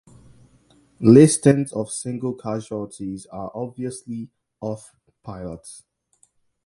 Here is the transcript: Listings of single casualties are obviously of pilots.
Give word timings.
Listings 0.99 1.71
of 1.73 1.91
single 1.91 2.33
casualties 2.33 3.27
are 3.27 3.51
obviously 3.53 4.31
of 4.59 4.89
pilots. 5.21 5.83